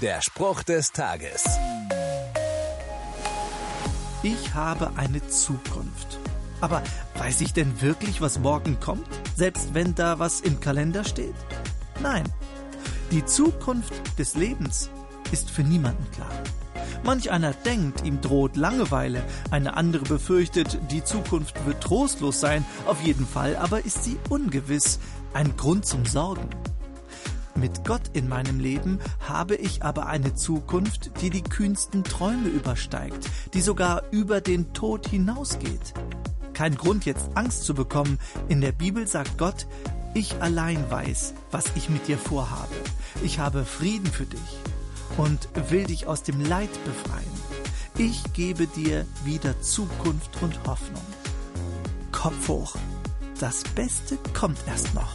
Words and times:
Der 0.00 0.22
Spruch 0.22 0.62
des 0.62 0.92
Tages. 0.92 1.44
Ich 4.22 4.54
habe 4.54 4.92
eine 4.96 5.26
Zukunft. 5.28 6.18
Aber 6.62 6.82
weiß 7.18 7.42
ich 7.42 7.52
denn 7.52 7.82
wirklich, 7.82 8.22
was 8.22 8.38
morgen 8.38 8.80
kommt? 8.80 9.06
Selbst 9.36 9.74
wenn 9.74 9.94
da 9.94 10.18
was 10.18 10.40
im 10.40 10.58
Kalender 10.58 11.04
steht? 11.04 11.34
Nein. 12.02 12.24
Die 13.10 13.26
Zukunft 13.26 14.18
des 14.18 14.36
Lebens 14.36 14.88
ist 15.32 15.50
für 15.50 15.64
niemanden 15.64 16.10
klar. 16.12 16.32
Manch 17.02 17.30
einer 17.30 17.52
denkt, 17.52 18.02
ihm 18.02 18.22
droht 18.22 18.56
Langeweile, 18.56 19.22
eine 19.50 19.76
andere 19.76 20.04
befürchtet, 20.04 20.78
die 20.90 21.04
Zukunft 21.04 21.66
wird 21.66 21.82
trostlos 21.82 22.40
sein, 22.40 22.64
auf 22.86 23.02
jeden 23.02 23.26
Fall 23.26 23.54
aber 23.56 23.84
ist 23.84 24.04
sie 24.04 24.18
ungewiss, 24.30 24.98
ein 25.34 25.58
Grund 25.58 25.84
zum 25.84 26.06
Sorgen. 26.06 26.48
Mit 27.60 27.84
Gott 27.84 28.00
in 28.14 28.26
meinem 28.26 28.58
Leben 28.58 29.00
habe 29.28 29.54
ich 29.54 29.82
aber 29.82 30.06
eine 30.06 30.34
Zukunft, 30.34 31.10
die 31.20 31.28
die 31.28 31.42
kühnsten 31.42 32.04
Träume 32.04 32.48
übersteigt, 32.48 33.28
die 33.52 33.60
sogar 33.60 34.02
über 34.10 34.40
den 34.40 34.72
Tod 34.72 35.06
hinausgeht. 35.06 35.92
Kein 36.54 36.74
Grund 36.74 37.04
jetzt 37.04 37.28
Angst 37.34 37.64
zu 37.64 37.74
bekommen, 37.74 38.18
in 38.48 38.62
der 38.62 38.72
Bibel 38.72 39.06
sagt 39.06 39.36
Gott, 39.36 39.66
ich 40.14 40.40
allein 40.40 40.90
weiß, 40.90 41.34
was 41.50 41.66
ich 41.74 41.90
mit 41.90 42.08
dir 42.08 42.16
vorhabe. 42.16 42.74
Ich 43.22 43.38
habe 43.38 43.66
Frieden 43.66 44.10
für 44.10 44.24
dich 44.24 44.58
und 45.18 45.48
will 45.70 45.84
dich 45.84 46.06
aus 46.06 46.22
dem 46.22 46.40
Leid 46.40 46.70
befreien. 46.86 47.30
Ich 47.98 48.32
gebe 48.32 48.66
dir 48.68 49.04
wieder 49.24 49.60
Zukunft 49.60 50.30
und 50.40 50.58
Hoffnung. 50.66 51.04
Kopf 52.10 52.48
hoch. 52.48 52.74
Das 53.38 53.64
Beste 53.74 54.16
kommt 54.32 54.58
erst 54.66 54.94
noch. 54.94 55.14